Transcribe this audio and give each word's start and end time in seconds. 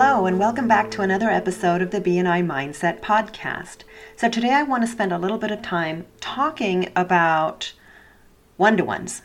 Hello, 0.00 0.26
and 0.26 0.38
welcome 0.38 0.68
back 0.68 0.92
to 0.92 1.02
another 1.02 1.28
episode 1.28 1.82
of 1.82 1.90
the 1.90 2.00
BNI 2.00 2.46
Mindset 2.46 3.00
Podcast. 3.00 3.78
So, 4.14 4.28
today 4.28 4.52
I 4.52 4.62
want 4.62 4.84
to 4.84 4.86
spend 4.86 5.12
a 5.12 5.18
little 5.18 5.38
bit 5.38 5.50
of 5.50 5.60
time 5.60 6.06
talking 6.20 6.92
about 6.94 7.72
one 8.56 8.76
to 8.76 8.84
ones. 8.84 9.22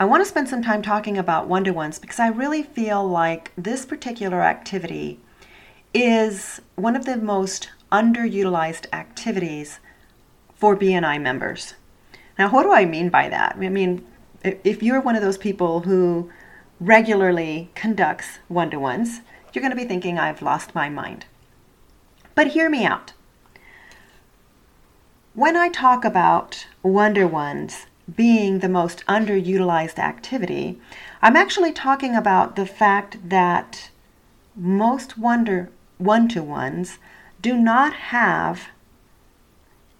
I 0.00 0.06
want 0.06 0.22
to 0.22 0.28
spend 0.28 0.48
some 0.48 0.60
time 0.60 0.82
talking 0.82 1.16
about 1.16 1.46
one 1.46 1.62
to 1.62 1.70
ones 1.70 2.00
because 2.00 2.18
I 2.18 2.26
really 2.26 2.64
feel 2.64 3.06
like 3.06 3.52
this 3.56 3.86
particular 3.86 4.42
activity 4.42 5.20
is 5.94 6.60
one 6.74 6.96
of 6.96 7.04
the 7.04 7.16
most 7.16 7.68
underutilized 7.92 8.86
activities 8.92 9.78
for 10.52 10.76
BNI 10.76 11.22
members. 11.22 11.74
Now, 12.40 12.50
what 12.50 12.64
do 12.64 12.72
I 12.72 12.86
mean 12.86 13.08
by 13.08 13.28
that? 13.28 13.54
I 13.54 13.68
mean, 13.68 14.04
if 14.42 14.82
you're 14.82 15.00
one 15.00 15.14
of 15.14 15.22
those 15.22 15.38
people 15.38 15.82
who 15.82 16.28
regularly 16.86 17.70
conducts 17.74 18.38
one 18.48 18.70
to 18.70 18.78
ones, 18.78 19.20
you're 19.52 19.62
going 19.62 19.70
to 19.70 19.76
be 19.76 19.84
thinking, 19.84 20.18
I've 20.18 20.42
lost 20.42 20.74
my 20.74 20.88
mind. 20.88 21.26
But 22.34 22.48
hear 22.48 22.68
me 22.68 22.84
out. 22.84 23.12
When 25.34 25.56
I 25.56 25.68
talk 25.68 26.04
about 26.04 26.66
one 26.82 27.14
to 27.14 27.26
ones 27.26 27.86
being 28.14 28.58
the 28.58 28.68
most 28.68 29.06
underutilized 29.06 29.98
activity, 29.98 30.80
I'm 31.22 31.36
actually 31.36 31.72
talking 31.72 32.16
about 32.16 32.56
the 32.56 32.66
fact 32.66 33.28
that 33.28 33.90
most 34.56 35.16
wonder 35.16 35.70
one 35.98 36.28
to 36.28 36.42
ones 36.42 36.98
do 37.40 37.56
not 37.56 37.94
have 37.94 38.68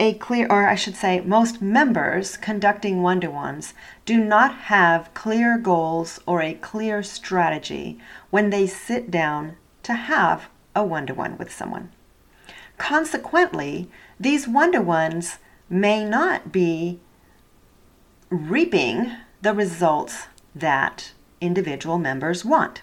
a 0.02 0.14
clear, 0.14 0.48
or 0.50 0.66
I 0.66 0.74
should 0.74 0.96
say, 0.96 1.20
most 1.20 1.62
members 1.62 2.36
conducting 2.36 3.02
one 3.02 3.20
to 3.20 3.30
ones 3.30 3.72
do 4.04 4.16
not 4.22 4.52
have 4.62 5.14
clear 5.14 5.56
goals 5.56 6.18
or 6.26 6.42
a 6.42 6.54
clear 6.54 7.04
strategy 7.04 8.00
when 8.28 8.50
they 8.50 8.66
sit 8.66 9.12
down 9.12 9.54
to 9.84 9.94
have 9.94 10.48
a 10.74 10.84
one 10.84 11.06
to 11.06 11.14
one 11.14 11.38
with 11.38 11.52
someone. 11.52 11.92
Consequently, 12.78 13.88
these 14.18 14.48
one 14.48 14.72
to 14.72 14.80
ones 14.80 15.38
may 15.70 16.04
not 16.04 16.50
be 16.50 16.98
reaping 18.28 19.12
the 19.40 19.54
results 19.54 20.26
that 20.52 21.12
individual 21.40 21.96
members 21.96 22.44
want. 22.44 22.82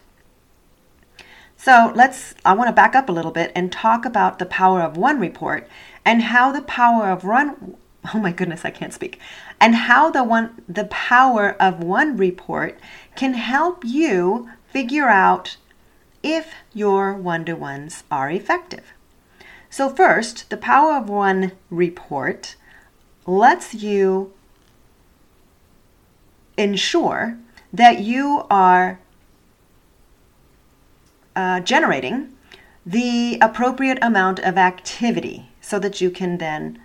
So 1.57 1.91
let's, 1.93 2.33
I 2.45 2.53
want 2.53 2.69
to 2.69 2.73
back 2.73 2.95
up 2.95 3.09
a 3.09 3.11
little 3.11 3.31
bit 3.31 3.51
and 3.53 3.69
talk 3.69 4.05
about 4.05 4.39
the 4.39 4.45
Power 4.45 4.81
of 4.81 4.95
One 4.95 5.19
report 5.19 5.67
and 6.09 6.23
how 6.23 6.51
the 6.51 6.63
power 6.63 7.07
of 7.07 7.23
one, 7.23 7.77
oh 8.15 8.17
my 8.17 8.31
goodness, 8.31 8.65
I 8.65 8.71
can't 8.71 8.91
speak, 8.91 9.19
and 9.61 9.75
how 9.75 10.09
the 10.09 10.23
one, 10.23 10.59
the 10.67 10.85
power 10.85 11.55
of 11.61 11.83
one 11.83 12.17
report 12.17 12.79
can 13.15 13.35
help 13.35 13.83
you 13.85 14.49
figure 14.73 15.07
out 15.07 15.57
if 16.23 16.51
your 16.73 17.13
one 17.13 17.45
to 17.45 17.53
ones 17.53 18.05
are 18.09 18.31
effective. 18.31 18.85
So, 19.69 19.87
first, 19.87 20.49
the 20.49 20.57
Power 20.57 20.93
of 20.97 21.09
One 21.09 21.51
report 21.69 22.55
lets 23.27 23.75
you 23.75 24.33
ensure 26.57 27.37
that 27.71 27.99
you 27.99 28.47
are 28.49 28.99
uh, 31.35 31.59
generating 31.59 32.35
the 32.83 33.37
appropriate 33.41 33.99
amount 34.01 34.39
of 34.39 34.57
activity 34.57 35.48
so 35.69 35.77
that 35.77 36.01
you 36.01 36.09
can 36.09 36.39
then 36.39 36.79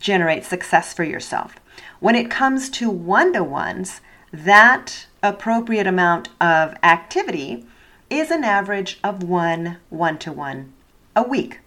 generate 0.00 0.46
success 0.46 0.94
for 0.94 1.04
yourself. 1.04 1.56
When 2.00 2.14
it 2.14 2.30
comes 2.30 2.70
to 2.70 2.88
one 2.88 3.34
to 3.34 3.44
ones, 3.44 4.00
that 4.32 5.06
appropriate 5.22 5.86
amount 5.86 6.30
of 6.40 6.74
activity 6.82 7.66
is 8.08 8.30
an 8.30 8.42
average 8.42 8.98
of 9.04 9.22
one 9.22 9.76
one 9.90 10.18
to 10.20 10.32
one 10.32 10.72
a 11.14 11.22
week. 11.22 11.60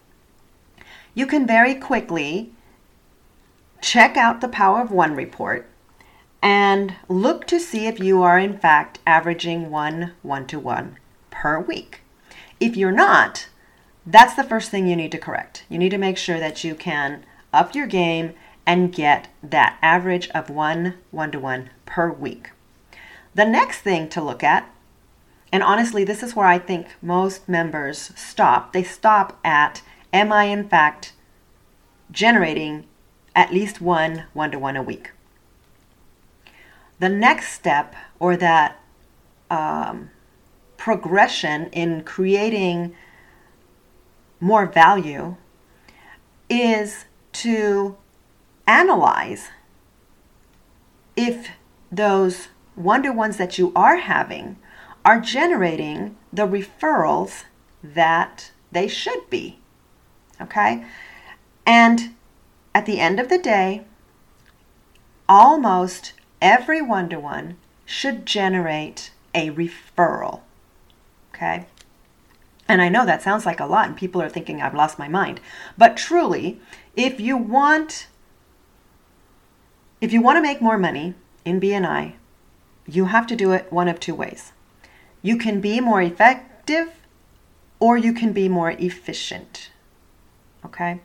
You 1.13 1.27
can 1.27 1.45
very 1.45 1.75
quickly 1.75 2.51
check 3.79 4.17
out 4.17 4.41
the 4.41 4.47
Power 4.47 4.81
of 4.81 4.89
One 4.89 5.15
report 5.15 5.69
and 6.41 6.95
look 7.07 7.45
to 7.47 7.59
see 7.59 7.85
if 7.85 7.99
you 7.99 8.23
are 8.23 8.39
in 8.39 8.57
fact 8.57 8.97
averaging 9.05 9.69
one 9.69 10.13
one 10.23 10.47
to 10.47 10.57
one 10.57 10.97
per 11.29 11.59
week. 11.59 12.01
If 12.59 12.75
you're 12.75 12.91
not, 12.91 13.47
that's 14.07 14.35
the 14.35 14.43
first 14.43 14.71
thing 14.71 14.87
you 14.87 14.95
need 14.95 15.11
to 15.11 15.17
correct. 15.17 15.65
You 15.67 15.77
need 15.77 15.89
to 15.89 15.97
make 15.97 16.17
sure 16.17 16.39
that 16.39 16.63
you 16.63 16.73
can 16.75 17.25
up 17.53 17.75
your 17.75 17.87
game 17.87 18.33
and 18.65 18.93
get 18.93 19.27
that 19.43 19.77
average 19.81 20.29
of 20.29 20.49
one 20.49 20.95
one 21.11 21.31
to 21.31 21.39
one 21.39 21.69
per 21.85 22.11
week. 22.11 22.51
The 23.35 23.45
next 23.45 23.81
thing 23.81 24.07
to 24.09 24.21
look 24.21 24.43
at, 24.43 24.73
and 25.51 25.61
honestly, 25.61 26.03
this 26.03 26.23
is 26.23 26.35
where 26.35 26.47
I 26.47 26.57
think 26.57 26.87
most 27.01 27.47
members 27.47 28.11
stop. 28.15 28.73
They 28.73 28.83
stop 28.83 29.39
at 29.43 29.81
Am 30.13 30.31
I 30.31 30.45
in 30.45 30.67
fact 30.67 31.13
generating 32.09 32.85
at 33.35 33.53
least 33.53 33.81
one 33.81 34.23
one 34.33 34.51
to 34.51 34.59
one 34.59 34.77
a 34.77 34.83
week? 34.83 35.11
The 36.99 37.09
next 37.09 37.51
step, 37.51 37.93
or 38.19 38.37
that 38.37 38.79
um, 39.51 40.09
progression 40.77 41.67
in 41.67 42.03
creating 42.03 42.95
more 44.39 44.65
value, 44.65 45.35
is 46.49 47.05
to 47.33 47.97
analyze 48.65 49.49
if 51.15 51.49
those 51.91 52.49
to 52.75 53.11
ones 53.11 53.37
that 53.37 53.57
you 53.57 53.71
are 53.75 53.97
having 53.97 54.57
are 55.03 55.19
generating 55.19 56.15
the 56.31 56.47
referrals 56.47 57.45
that 57.83 58.51
they 58.71 58.87
should 58.87 59.29
be. 59.29 59.59
Okay? 60.39 60.85
And 61.65 62.15
at 62.75 62.85
the 62.85 62.99
end 62.99 63.19
of 63.19 63.29
the 63.29 63.37
day, 63.37 63.85
almost 65.27 66.13
every 66.41 66.81
one 66.81 67.09
to 67.09 67.19
one 67.19 67.57
should 67.85 68.25
generate 68.25 69.11
a 69.33 69.49
referral. 69.51 70.41
Okay? 71.33 71.65
And 72.67 72.81
I 72.81 72.89
know 72.89 73.05
that 73.05 73.21
sounds 73.21 73.45
like 73.45 73.59
a 73.59 73.65
lot, 73.65 73.87
and 73.87 73.95
people 73.95 74.21
are 74.21 74.29
thinking 74.29 74.61
I've 74.61 74.75
lost 74.75 74.99
my 74.99 75.07
mind. 75.07 75.39
But 75.77 75.95
truly, 75.95 76.59
if 76.95 77.19
you 77.19 77.37
want 77.37 78.07
if 79.99 80.13
you 80.13 80.21
want 80.21 80.37
to 80.37 80.41
make 80.41 80.61
more 80.61 80.77
money 80.77 81.15
in 81.43 81.59
BNI, 81.59 82.13
you 82.87 83.05
have 83.05 83.25
to 83.27 83.35
do 83.35 83.51
it 83.51 83.71
one 83.71 83.87
of 83.87 83.99
two 83.99 84.13
ways. 84.13 84.51
You 85.21 85.37
can 85.37 85.59
be 85.59 85.79
more 85.79 86.01
effective 86.01 86.91
or 87.79 87.97
you 87.97 88.13
can 88.13 88.31
be 88.31 88.47
more 88.47 88.71
efficient. 88.71 89.71
Okay? 90.63 90.99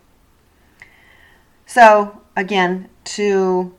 So, 1.66 2.20
again, 2.36 2.88
to 3.04 3.74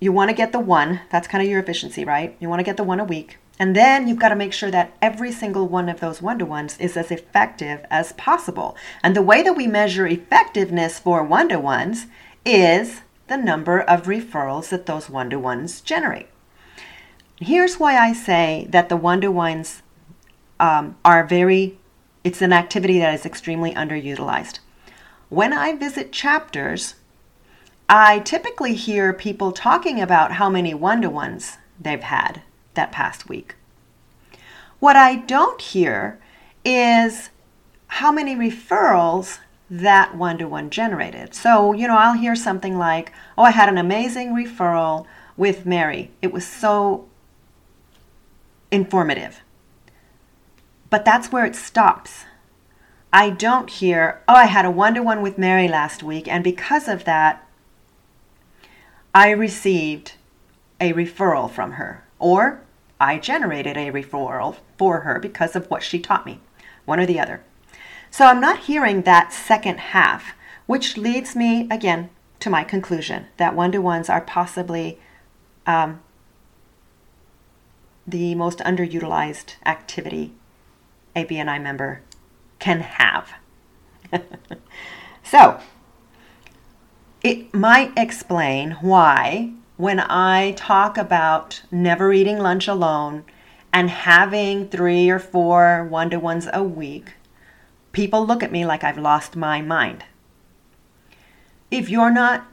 you 0.00 0.12
want 0.12 0.28
to 0.28 0.34
get 0.34 0.52
the 0.52 0.60
one, 0.60 1.00
that's 1.10 1.26
kind 1.26 1.42
of 1.42 1.48
your 1.48 1.60
efficiency, 1.60 2.04
right? 2.04 2.36
You 2.38 2.48
want 2.48 2.60
to 2.60 2.64
get 2.64 2.76
the 2.76 2.84
one 2.84 3.00
a 3.00 3.04
week. 3.04 3.38
And 3.58 3.76
then 3.76 4.08
you've 4.08 4.18
got 4.18 4.30
to 4.30 4.36
make 4.36 4.52
sure 4.52 4.70
that 4.70 4.96
every 5.00 5.30
single 5.30 5.68
one 5.68 5.88
of 5.88 6.00
those 6.00 6.20
one 6.20 6.38
to 6.40 6.46
ones 6.46 6.76
is 6.78 6.96
as 6.96 7.10
effective 7.10 7.84
as 7.88 8.12
possible. 8.14 8.76
And 9.02 9.14
the 9.14 9.22
way 9.22 9.42
that 9.42 9.56
we 9.56 9.66
measure 9.66 10.06
effectiveness 10.06 10.98
for 10.98 11.22
one 11.22 11.48
to 11.50 11.60
ones 11.60 12.06
is 12.44 13.02
the 13.28 13.36
number 13.36 13.80
of 13.80 14.04
referrals 14.04 14.70
that 14.70 14.86
those 14.86 15.08
one 15.08 15.30
to 15.30 15.38
ones 15.38 15.80
generate. 15.80 16.26
Here's 17.40 17.78
why 17.78 17.96
I 17.96 18.12
say 18.12 18.66
that 18.70 18.88
the 18.88 18.96
one 18.96 19.20
to 19.20 19.30
ones 19.30 19.82
um, 20.58 20.96
are 21.04 21.24
very, 21.24 21.78
it's 22.22 22.42
an 22.42 22.52
activity 22.52 22.98
that 22.98 23.14
is 23.14 23.26
extremely 23.26 23.72
underutilized. 23.72 24.58
When 25.28 25.52
I 25.52 25.76
visit 25.76 26.12
chapters, 26.12 26.96
I 27.88 28.20
typically 28.20 28.74
hear 28.74 29.12
people 29.12 29.52
talking 29.52 30.00
about 30.00 30.32
how 30.32 30.48
many 30.48 30.74
one 30.74 31.02
to 31.02 31.10
ones 31.10 31.58
they've 31.80 32.02
had 32.02 32.42
that 32.74 32.92
past 32.92 33.28
week. 33.28 33.54
What 34.80 34.96
I 34.96 35.16
don't 35.16 35.60
hear 35.60 36.20
is 36.64 37.30
how 37.86 38.12
many 38.12 38.34
referrals 38.34 39.38
that 39.70 40.16
one 40.16 40.38
to 40.38 40.46
one 40.46 40.70
generated. 40.70 41.34
So, 41.34 41.72
you 41.72 41.88
know, 41.88 41.96
I'll 41.96 42.14
hear 42.14 42.36
something 42.36 42.76
like, 42.78 43.12
Oh, 43.36 43.44
I 43.44 43.50
had 43.50 43.68
an 43.68 43.78
amazing 43.78 44.34
referral 44.34 45.06
with 45.36 45.66
Mary. 45.66 46.10
It 46.22 46.32
was 46.32 46.46
so 46.46 47.08
informative. 48.70 49.40
But 50.90 51.04
that's 51.04 51.32
where 51.32 51.44
it 51.44 51.56
stops. 51.56 52.24
I 53.12 53.30
don't 53.30 53.70
hear, 53.70 54.22
Oh, 54.28 54.34
I 54.34 54.46
had 54.46 54.64
a 54.64 54.70
one 54.70 54.94
to 54.94 55.02
one 55.02 55.22
with 55.22 55.38
Mary 55.38 55.68
last 55.68 56.02
week, 56.02 56.28
and 56.28 56.44
because 56.44 56.88
of 56.88 57.04
that, 57.04 57.46
I 59.14 59.30
received 59.30 60.14
a 60.80 60.92
referral 60.92 61.50
from 61.50 61.72
her. 61.72 62.03
Or 62.24 62.62
I 62.98 63.18
generated 63.18 63.76
a 63.76 63.92
referral 63.92 64.56
for 64.78 65.00
her 65.00 65.20
because 65.20 65.54
of 65.54 65.68
what 65.68 65.82
she 65.82 65.98
taught 65.98 66.24
me, 66.24 66.40
one 66.86 66.98
or 66.98 67.04
the 67.04 67.20
other. 67.20 67.42
So 68.10 68.24
I'm 68.24 68.40
not 68.40 68.60
hearing 68.60 69.02
that 69.02 69.30
second 69.30 69.78
half, 69.78 70.32
which 70.64 70.96
leads 70.96 71.36
me 71.36 71.68
again 71.70 72.08
to 72.40 72.48
my 72.48 72.64
conclusion 72.64 73.26
that 73.36 73.54
one 73.54 73.72
to 73.72 73.78
ones 73.82 74.08
are 74.08 74.22
possibly 74.22 74.98
um, 75.66 76.00
the 78.06 78.34
most 78.34 78.60
underutilized 78.60 79.56
activity 79.66 80.32
a 81.14 81.26
BNI 81.26 81.60
member 81.62 82.00
can 82.58 82.80
have. 82.80 83.34
so, 85.22 85.60
it 87.22 87.52
might 87.52 87.92
explain 87.98 88.78
why, 88.80 89.52
when 89.76 90.00
I 90.00 90.52
talk 90.52 90.96
about 90.96 91.62
never 91.70 92.12
eating 92.12 92.38
lunch 92.38 92.68
alone 92.68 93.24
and 93.72 93.90
having 93.90 94.68
three 94.68 95.10
or 95.10 95.18
four 95.18 95.84
one 95.84 96.10
to 96.10 96.18
ones 96.18 96.48
a 96.52 96.62
week, 96.62 97.14
people 97.92 98.26
look 98.26 98.42
at 98.42 98.52
me 98.52 98.64
like 98.64 98.84
I've 98.84 98.98
lost 98.98 99.36
my 99.36 99.60
mind. 99.60 100.04
If 101.70 101.88
you're 101.90 102.12
not 102.12 102.46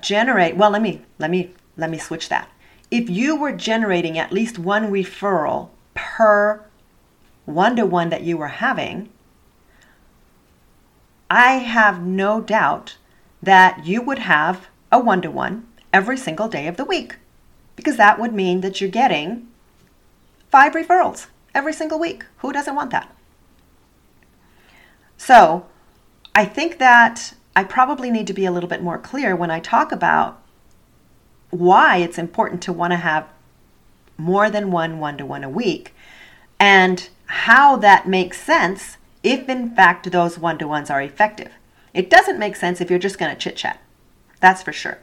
generate 0.00 0.56
well 0.56 0.70
let 0.70 0.82
me 0.82 1.02
let 1.18 1.30
me 1.30 1.52
let 1.76 1.90
me 1.90 1.98
switch 1.98 2.28
that 2.28 2.48
if 2.90 3.10
you 3.10 3.36
were 3.36 3.52
generating 3.52 4.18
at 4.18 4.32
least 4.32 4.58
one 4.58 4.90
referral 4.90 5.70
per 5.94 6.64
one 7.44 7.76
to 7.76 7.84
one 7.84 8.08
that 8.10 8.22
you 8.22 8.36
were 8.36 8.48
having 8.48 9.08
i 11.28 11.54
have 11.54 12.02
no 12.02 12.40
doubt 12.40 12.96
that 13.42 13.84
you 13.84 14.00
would 14.00 14.20
have 14.20 14.68
a 14.92 14.98
one 14.98 15.20
to 15.20 15.30
one 15.30 15.66
every 15.92 16.16
single 16.16 16.48
day 16.48 16.66
of 16.66 16.76
the 16.76 16.84
week 16.84 17.16
because 17.76 17.96
that 17.96 18.18
would 18.18 18.32
mean 18.32 18.60
that 18.60 18.80
you're 18.80 18.90
getting 18.90 19.48
five 20.50 20.72
referrals 20.72 21.26
every 21.54 21.72
single 21.72 21.98
week 21.98 22.24
who 22.38 22.52
doesn't 22.52 22.74
want 22.74 22.90
that 22.90 23.14
so 25.16 25.66
i 26.34 26.44
think 26.44 26.78
that 26.78 27.34
I 27.54 27.64
probably 27.64 28.10
need 28.10 28.26
to 28.28 28.32
be 28.32 28.46
a 28.46 28.52
little 28.52 28.68
bit 28.68 28.82
more 28.82 28.98
clear 28.98 29.34
when 29.34 29.50
I 29.50 29.60
talk 29.60 29.92
about 29.92 30.40
why 31.50 31.96
it's 31.96 32.18
important 32.18 32.62
to 32.62 32.72
want 32.72 32.92
to 32.92 32.96
have 32.96 33.28
more 34.16 34.50
than 34.50 34.70
one 34.70 34.98
one 34.98 35.18
to 35.18 35.26
one 35.26 35.42
a 35.42 35.48
week 35.48 35.94
and 36.58 37.08
how 37.26 37.76
that 37.76 38.08
makes 38.08 38.40
sense 38.40 38.98
if, 39.22 39.48
in 39.48 39.74
fact, 39.74 40.10
those 40.10 40.38
one 40.38 40.58
to 40.58 40.68
ones 40.68 40.90
are 40.90 41.02
effective. 41.02 41.50
It 41.92 42.08
doesn't 42.08 42.38
make 42.38 42.56
sense 42.56 42.80
if 42.80 42.88
you're 42.88 42.98
just 42.98 43.18
going 43.18 43.34
to 43.34 43.38
chit 43.38 43.56
chat. 43.56 43.80
That's 44.40 44.62
for 44.62 44.72
sure. 44.72 44.98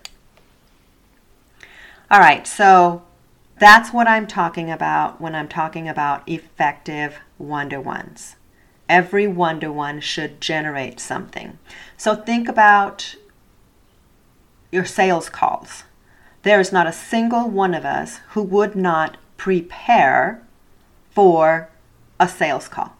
All 2.10 2.20
right, 2.20 2.48
so 2.48 3.04
that's 3.60 3.92
what 3.92 4.08
I'm 4.08 4.28
talking 4.28 4.72
about 4.72 5.20
when 5.20 5.36
I'm 5.36 5.50
talking 5.50 5.90
about 5.90 6.28
effective 6.28 7.18
one 7.38 7.70
to 7.72 7.82
ones. 7.82 8.38
Every 8.88 9.28
one 9.28 9.60
to 9.60 9.74
one 9.74 10.00
should 10.00 10.40
generate 10.40 11.02
something. 11.02 11.60
So 11.98 12.16
think 12.16 12.48
about 12.48 13.16
your 14.72 14.86
sales 14.86 15.30
calls. 15.30 15.84
There 16.44 16.62
is 16.62 16.72
not 16.72 16.88
a 16.88 16.94
single 16.94 17.50
one 17.50 17.74
of 17.74 17.84
us 17.84 18.22
who 18.30 18.42
would 18.42 18.74
not 18.74 19.18
prepare 19.36 20.42
for 21.12 21.70
a 22.22 22.30
sales 22.30 22.70
call. 22.70 22.96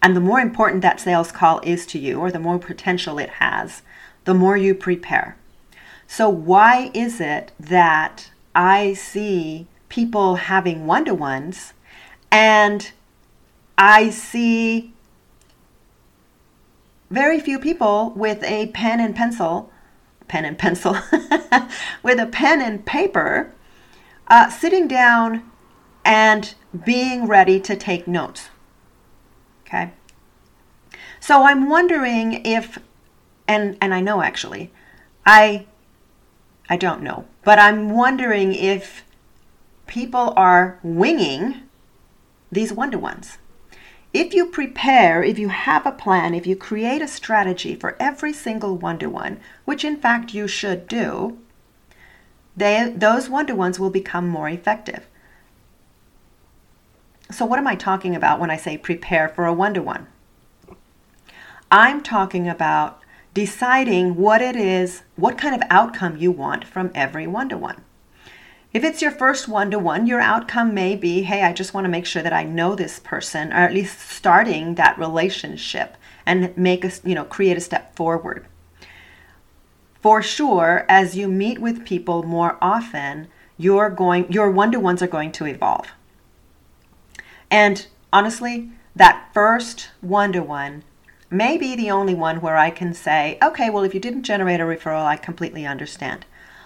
And 0.00 0.14
the 0.14 0.20
more 0.20 0.38
important 0.38 0.82
that 0.82 1.00
sales 1.00 1.32
call 1.32 1.58
is 1.64 1.86
to 1.86 1.98
you, 1.98 2.20
or 2.20 2.30
the 2.30 2.38
more 2.38 2.60
potential 2.60 3.18
it 3.18 3.30
has, 3.30 3.82
the 4.26 4.34
more 4.34 4.56
you 4.56 4.76
prepare. 4.76 5.36
So, 6.06 6.28
why 6.28 6.92
is 6.94 7.20
it 7.20 7.50
that 7.58 8.30
I 8.54 8.94
see 8.94 9.66
people 9.88 10.36
having 10.36 10.86
one 10.86 11.04
to 11.04 11.14
ones 11.14 11.72
and 12.30 12.90
I 13.76 14.10
see 14.10 14.92
very 17.10 17.38
few 17.38 17.58
people 17.58 18.12
with 18.16 18.42
a 18.42 18.68
pen 18.68 19.00
and 19.00 19.14
pencil, 19.14 19.70
pen 20.26 20.44
and 20.44 20.58
pencil, 20.58 20.96
with 22.02 22.18
a 22.18 22.26
pen 22.26 22.60
and 22.60 22.84
paper, 22.84 23.52
uh, 24.28 24.50
sitting 24.50 24.88
down 24.88 25.48
and 26.04 26.54
being 26.84 27.26
ready 27.26 27.60
to 27.60 27.76
take 27.76 28.08
notes. 28.08 28.50
Okay. 29.66 29.92
So 31.20 31.44
I'm 31.44 31.68
wondering 31.68 32.44
if, 32.44 32.78
and 33.48 33.76
and 33.80 33.94
I 33.94 34.00
know 34.00 34.22
actually, 34.22 34.72
I, 35.24 35.66
I 36.68 36.76
don't 36.76 37.02
know, 37.02 37.26
but 37.42 37.58
I'm 37.58 37.90
wondering 37.90 38.54
if 38.54 39.04
people 39.86 40.32
are 40.36 40.78
winging 40.82 41.62
these 42.50 42.72
one 42.72 42.90
to 42.90 42.98
ones. 42.98 43.38
If 44.12 44.32
you 44.32 44.46
prepare, 44.46 45.22
if 45.22 45.38
you 45.38 45.48
have 45.48 45.84
a 45.84 45.92
plan, 45.92 46.34
if 46.34 46.46
you 46.46 46.54
create 46.54 47.02
a 47.02 47.08
strategy 47.08 47.74
for 47.74 47.96
every 47.98 48.32
single 48.32 48.76
one 48.76 48.98
to 49.00 49.10
one, 49.10 49.40
which 49.64 49.84
in 49.84 49.96
fact 49.96 50.32
you 50.32 50.46
should 50.46 50.86
do, 50.86 51.38
they, 52.56 52.92
those 52.94 53.28
one 53.28 53.46
to 53.48 53.54
ones 53.54 53.80
will 53.80 53.90
become 53.90 54.28
more 54.28 54.48
effective. 54.48 55.06
So, 57.30 57.44
what 57.44 57.58
am 57.58 57.66
I 57.66 57.74
talking 57.74 58.14
about 58.14 58.38
when 58.38 58.50
I 58.50 58.56
say 58.56 58.78
prepare 58.78 59.28
for 59.28 59.46
a 59.46 59.52
one 59.52 59.74
to 59.74 59.82
one? 59.82 60.06
I'm 61.70 62.00
talking 62.00 62.48
about 62.48 63.00
deciding 63.34 64.14
what 64.14 64.40
it 64.40 64.56
is, 64.56 65.02
what 65.16 65.36
kind 65.36 65.54
of 65.54 65.68
outcome 65.68 66.16
you 66.16 66.30
want 66.30 66.64
from 66.64 66.90
every 66.94 67.26
one 67.26 67.48
to 67.48 67.58
one. 67.58 67.82
If 68.72 68.82
it's 68.82 69.02
your 69.02 69.10
first 69.10 69.46
one 69.46 69.70
to 69.70 69.78
one, 69.78 70.06
your 70.06 70.20
outcome 70.20 70.72
may 70.74 70.96
be 70.96 71.22
hey, 71.22 71.42
I 71.42 71.52
just 71.52 71.74
want 71.74 71.84
to 71.84 71.90
make 71.90 72.06
sure 72.06 72.22
that 72.22 72.32
I 72.32 72.44
know 72.44 72.74
this 72.74 72.98
person, 72.98 73.52
or 73.52 73.56
at 73.56 73.74
least 73.74 74.00
starting 74.00 74.76
that 74.76 74.98
relationship 74.98 75.96
and 76.26 76.56
make 76.56 76.84
us, 76.84 77.00
you 77.04 77.14
know, 77.14 77.24
create 77.24 77.56
a 77.56 77.60
step 77.60 77.94
forward. 77.94 78.46
For 80.00 80.22
sure, 80.22 80.84
as 80.88 81.16
you 81.16 81.28
meet 81.28 81.60
with 81.60 81.84
people 81.84 82.22
more 82.22 82.58
often, 82.60 83.28
you're 83.56 83.90
going, 83.90 84.30
your 84.30 84.50
one 84.50 84.72
to 84.72 84.80
ones 84.80 85.02
are 85.02 85.06
going 85.06 85.32
to 85.32 85.46
evolve. 85.46 85.86
And 87.50 87.86
honestly, 88.12 88.70
that 88.96 89.28
first 89.32 89.90
one 90.00 90.32
to 90.32 90.42
one 90.42 90.82
may 91.34 91.58
be 91.58 91.76
the 91.76 91.90
only 91.90 92.14
one 92.14 92.40
where 92.40 92.56
I 92.56 92.70
can 92.70 92.94
say, 92.94 93.38
okay, 93.42 93.68
well, 93.68 93.84
if 93.84 93.92
you 93.92 94.00
didn't 94.00 94.22
generate 94.22 94.60
a 94.60 94.64
referral, 94.64 95.04
I 95.04 95.16
completely 95.16 95.66
understand. 95.66 96.24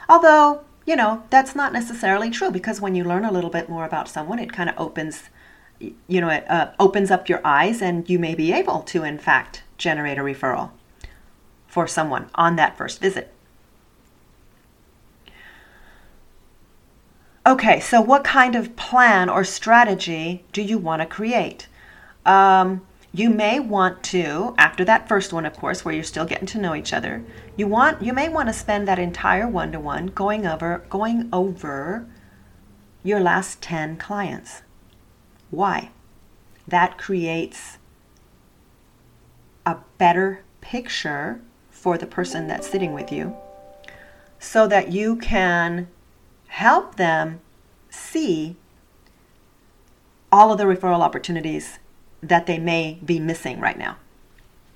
Although 0.08 0.62
you 0.88 0.96
know, 0.96 1.22
that's 1.28 1.54
not 1.54 1.75
necessarily 1.75 2.30
true 2.30 2.50
because 2.50 2.80
when 2.80 2.94
you 2.94 3.04
learn 3.04 3.26
a 3.26 3.30
little 3.30 3.50
bit 3.50 3.68
more 3.68 3.84
about 3.84 4.08
someone, 4.08 4.38
it 4.38 4.54
kind 4.54 4.70
of 4.70 4.75
opens, 4.78 5.25
you 5.78 6.18
know, 6.18 6.30
it 6.30 6.50
uh, 6.50 6.70
opens 6.80 7.10
up 7.10 7.28
your 7.28 7.42
eyes 7.44 7.82
and 7.82 8.08
you 8.08 8.18
may 8.18 8.34
be 8.34 8.54
able 8.54 8.80
to, 8.80 9.04
in 9.04 9.18
fact, 9.18 9.62
generate 9.76 10.16
a 10.16 10.22
referral 10.22 10.70
for 11.66 11.87
someone 11.87 12.30
on 12.37 12.56
that 12.56 12.78
first 12.78 13.02
visit. 13.02 13.34
Okay, 17.46 17.80
so 17.80 18.00
what 18.00 18.25
kind 18.25 18.56
of 18.56 18.75
plan 18.75 19.28
or 19.28 19.44
strategy 19.44 20.42
do 20.54 20.62
you 20.62 20.78
want 20.78 21.02
to 21.02 21.06
create? 21.06 21.68
Um, 22.25 22.80
you 23.12 23.30
may 23.30 23.58
want 23.58 24.02
to, 24.04 24.54
after 24.58 24.84
that 24.84 25.08
first 25.08 25.32
one, 25.32 25.46
of 25.46 25.56
course, 25.56 25.84
where 25.84 25.94
you're 25.94 26.04
still 26.04 26.26
getting 26.26 26.46
to 26.46 26.58
know 26.58 26.74
each 26.74 26.92
other, 26.92 27.24
you 27.56 27.66
want 27.66 28.02
you 28.02 28.12
may 28.12 28.28
want 28.28 28.48
to 28.48 28.52
spend 28.52 28.86
that 28.86 28.98
entire 28.98 29.48
one-to-one 29.48 30.08
going 30.08 30.46
over 30.46 30.84
going 30.90 31.28
over 31.32 32.06
your 33.02 33.20
last 33.20 33.62
10 33.62 33.96
clients. 33.96 34.62
Why? 35.50 35.90
That 36.66 36.98
creates 36.98 37.78
a 39.64 39.78
better 39.96 40.44
picture 40.60 41.40
for 41.70 41.96
the 41.96 42.06
person 42.06 42.46
that's 42.46 42.68
sitting 42.68 42.92
with 42.92 43.10
you 43.10 43.36
so 44.38 44.66
that 44.66 44.92
you 44.92 45.16
can 45.16 45.88
help 46.48 46.96
them 46.96 47.40
see 47.88 48.56
all 50.30 50.52
of 50.52 50.58
the 50.58 50.64
referral 50.64 51.00
opportunities 51.00 51.78
that 52.22 52.46
they 52.46 52.58
may 52.58 52.98
be 53.04 53.20
missing 53.20 53.60
right 53.60 53.78
now. 53.78 53.96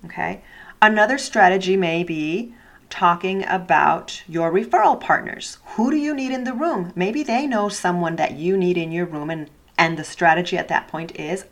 Okay. 0.05 0.43
Another 0.81 1.19
strategy 1.19 1.77
may 1.77 2.03
be 2.03 2.55
talking 2.91 3.45
about 3.47 4.23
your 4.29 4.53
referral 4.53 5.01
partners. 5.01 5.59
Who 5.77 5.91
do 5.91 5.97
you 5.97 6.15
need 6.15 6.31
in 6.31 6.45
the 6.45 6.53
room? 6.53 6.93
Maybe 6.95 7.23
they 7.23 7.47
know 7.47 7.69
someone 7.69 8.17
that 8.17 8.33
you 8.33 8.57
need 8.57 8.77
in 8.77 8.93
your 8.93 9.07
room, 9.07 9.31
and, 9.31 9.49
and 9.79 9.97
the 9.97 10.05
strategy 10.05 10.59
at 10.59 10.69
that 10.69 10.89
point 10.89 11.19
is, 11.19 11.47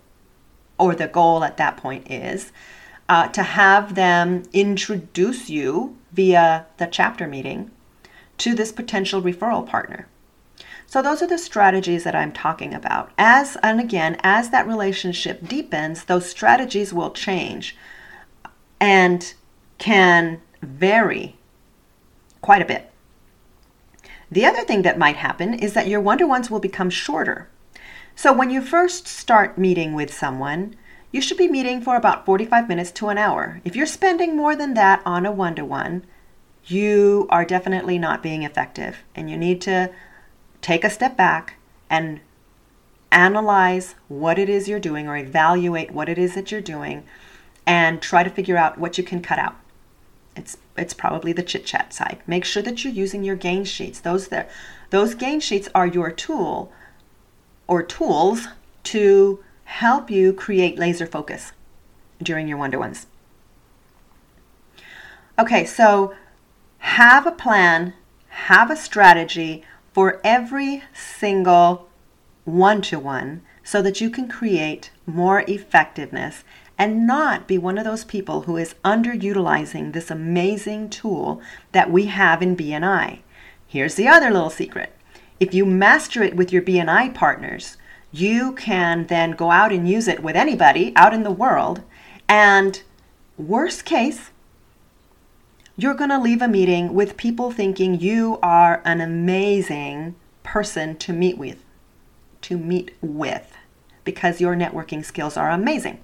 or 0.79 0.95
the 0.95 1.09
goal 1.09 1.43
at 1.43 1.57
that 1.57 1.79
point 1.79 2.11
is, 2.11 2.53
uh, 3.09 3.29
to 3.29 3.43
have 3.43 3.95
them 3.95 4.43
introduce 4.53 5.49
you 5.49 5.97
via 6.13 6.67
the 6.77 6.87
chapter 6.87 7.27
meeting 7.27 7.71
to 8.37 8.55
this 8.55 8.71
potential 8.71 9.23
referral 9.23 9.67
partner. 9.67 10.07
So 10.91 11.01
those 11.01 11.23
are 11.23 11.29
the 11.29 11.39
strategies 11.39 12.03
that 12.03 12.17
I'm 12.17 12.33
talking 12.33 12.75
about. 12.75 13.13
As 13.17 13.57
and 13.63 13.79
again, 13.79 14.17
as 14.25 14.51
that 14.51 14.67
relationship 14.67 15.47
deepens, 15.47 16.03
those 16.03 16.29
strategies 16.29 16.93
will 16.93 17.13
change 17.13 17.77
and 18.81 19.33
can 19.79 20.43
vary 20.61 21.37
quite 22.41 22.61
a 22.61 22.65
bit. 22.65 22.91
The 24.33 24.45
other 24.45 24.65
thing 24.65 24.83
that 24.83 24.99
might 24.99 25.15
happen 25.15 25.55
is 25.55 25.75
that 25.75 25.87
your 25.87 26.01
one-to-ones 26.01 26.51
will 26.51 26.59
become 26.59 26.91
shorter. 26.91 27.49
So 28.17 28.33
when 28.33 28.51
you 28.51 28.61
first 28.61 29.07
start 29.07 29.57
meeting 29.57 29.95
with 29.95 30.13
someone, 30.13 30.75
you 31.13 31.21
should 31.21 31.39
be 31.39 31.47
meeting 31.47 31.81
for 31.81 31.95
about 31.95 32.27
45 32.27 32.69
minutes 32.69 32.91
to 32.93 33.11
an 33.11 33.19
hour. 33.19 33.61
If 33.65 33.77
you're 33.77 33.87
spending 33.87 34.37
more 34.37 34.57
than 34.57 34.75
that 34.75 35.03
on 35.07 35.25
a 35.25 35.31
one-to-one, 35.31 36.03
you 36.65 37.29
are 37.31 37.45
definitely 37.45 37.97
not 37.97 38.25
being 38.25 38.43
effective 38.43 39.05
and 39.15 39.31
you 39.31 39.37
need 39.37 39.61
to 39.61 39.93
take 40.61 40.85
a 40.85 40.91
step 40.91 41.17
back 41.17 41.55
and 41.89 42.21
analyze 43.13 43.95
what 44.09 44.39
it 44.39 44.49
is 44.49 44.69
you're 44.69 44.79
doing 44.79 45.09
or 45.09 45.17
evaluate 45.17 45.91
what 45.91 46.09
it 46.09 46.19
is 46.19 46.35
that 46.35 46.53
you're 46.53 46.61
doing 46.61 47.05
and 47.67 48.01
try 48.01 48.23
to 48.23 48.31
figure 48.31 48.57
out 48.57 48.79
what 48.79 48.99
you 48.99 49.05
can 49.05 49.21
cut 49.21 49.39
out. 49.39 49.57
It's 50.37 50.57
it's 50.77 50.95
probably 50.95 51.33
the 51.33 51.43
chit 51.43 51.67
chat 51.67 51.93
side. 51.93 52.21
Make 52.27 52.45
sure 52.45 52.63
that 52.63 52.85
you're 52.85 52.93
using 52.93 53.25
your 53.25 53.37
gain 53.37 53.65
sheets. 53.65 54.01
Those 54.01 54.29
there 54.29 54.49
those 54.91 55.15
gain 55.15 55.41
sheets 55.41 55.69
are 55.75 55.87
your 55.87 56.11
tool 56.11 56.73
or 57.67 57.83
tools 57.83 58.47
to 58.85 59.43
help 59.65 60.11
you 60.11 60.33
create 60.33 60.79
laser 60.79 61.07
focus 61.07 61.53
during 62.23 62.49
your 62.49 62.59
one 62.59 62.71
to 62.71 62.79
ones. 62.79 63.07
Okay, 65.39 65.65
so 65.65 66.15
have 66.79 67.27
a 67.27 67.33
plan, 67.33 67.95
have 68.29 68.71
a 68.71 68.77
strategy 68.77 69.65
for 69.93 70.21
every 70.25 70.83
single 70.93 71.89
one 72.45 72.83
to 72.83 72.99
one 72.99 73.43
so 73.63 73.83
that 73.83 74.01
you 74.01 74.11
can 74.11 74.29
create 74.29 74.91
more 75.07 75.45
effectiveness 75.47 76.45
and 76.79 77.07
not 77.07 77.47
be 77.47 77.59
one 77.59 77.77
of 77.77 77.85
those 77.85 78.05
people 78.05 78.43
who 78.43 78.57
is 78.57 78.75
underutilizing 78.85 79.93
this 79.93 80.11
amazing 80.11 80.89
tool 80.89 81.41
that 81.73 81.91
we 81.91 82.07
have 82.07 82.41
in 82.41 82.57
BNI. 82.57 83.19
Here's 83.67 83.97
the 83.97 84.09
other 84.09 84.31
little 84.31 84.51
secret. 84.51 84.97
If 85.39 85.55
you 85.55 85.67
master 85.67 86.23
it 86.23 86.37
with 86.37 86.53
your 86.53 86.63
BNI 86.63 87.15
partners, 87.15 87.77
you 88.13 88.53
can 88.53 89.07
then 89.07 89.33
go 89.33 89.51
out 89.51 89.73
and 89.73 89.89
use 89.89 90.09
it 90.09 90.23
with 90.23 90.37
anybody 90.37 90.93
out 90.97 91.15
in 91.15 91.23
the 91.23 91.31
world. 91.31 91.83
And 92.29 92.83
worst 93.37 93.85
case, 93.85 94.31
you're 95.77 95.95
going 95.95 96.11
to 96.11 96.19
leave 96.19 96.43
a 96.43 96.49
meeting 96.49 96.95
with 96.95 97.17
people 97.17 97.51
thinking 97.51 97.99
you 97.99 98.39
are 98.43 98.83
an 98.85 99.01
amazing 99.01 100.15
person 100.43 100.97
to 100.97 101.13
meet 101.13 101.39
with, 101.39 101.65
to 102.43 102.59
meet 102.59 102.95
with, 103.01 103.57
because 104.05 104.41
your 104.41 104.55
networking 104.55 105.05
skills 105.05 105.37
are 105.37 105.51
amazing. 105.51 106.01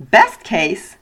Best 0.00 0.44
case, 0.44 0.96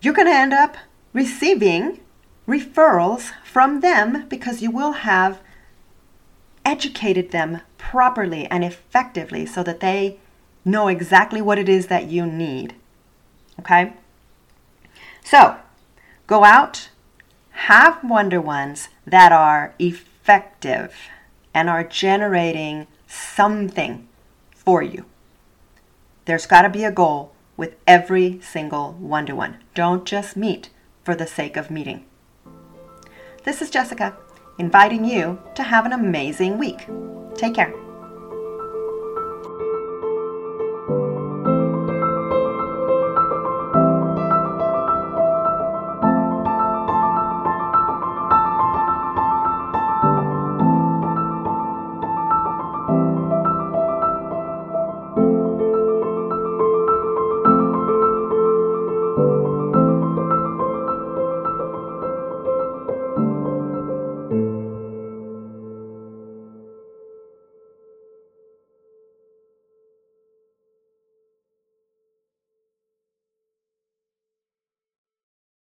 you're 0.00 0.14
going 0.14 0.28
to 0.28 0.34
end 0.34 0.52
up 0.52 0.76
receiving 1.12 2.00
referrals 2.46 3.32
from 3.44 3.80
them 3.80 4.26
because 4.28 4.62
you 4.62 4.70
will 4.70 4.92
have 4.92 5.40
educated 6.64 7.30
them 7.30 7.60
properly 7.78 8.46
and 8.46 8.64
effectively 8.64 9.46
so 9.46 9.62
that 9.62 9.80
they 9.80 10.18
know 10.64 10.88
exactly 10.88 11.40
what 11.40 11.58
it 11.58 11.68
is 11.68 11.86
that 11.86 12.06
you 12.06 12.26
need. 12.26 12.74
Okay? 13.58 13.94
So, 15.24 15.56
go 16.28 16.44
out, 16.44 16.90
have 17.50 18.04
one 18.04 18.30
to 18.30 18.40
ones 18.40 18.88
that 19.04 19.32
are 19.32 19.74
effective 19.80 20.94
and 21.52 21.68
are 21.68 21.82
generating 21.82 22.86
something 23.08 24.06
for 24.54 24.80
you. 24.80 25.04
There's 26.26 26.46
got 26.46 26.62
to 26.62 26.68
be 26.68 26.84
a 26.84 26.92
goal 26.92 27.32
with 27.56 27.74
every 27.86 28.40
single 28.42 28.92
one 28.92 29.26
to 29.26 29.34
one. 29.34 29.56
Don't 29.74 30.04
just 30.04 30.36
meet 30.36 30.68
for 31.02 31.16
the 31.16 31.26
sake 31.26 31.56
of 31.56 31.70
meeting. 31.70 32.04
This 33.44 33.62
is 33.62 33.70
Jessica, 33.70 34.14
inviting 34.58 35.04
you 35.04 35.40
to 35.54 35.62
have 35.62 35.86
an 35.86 35.92
amazing 35.92 36.58
week. 36.58 36.86
Take 37.34 37.54
care. 37.54 37.87